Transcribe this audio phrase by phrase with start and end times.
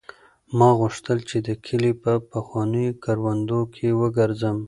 [0.57, 4.57] ما غوښتل چې د کلي په پخوانیو کروندو کې وګرځم.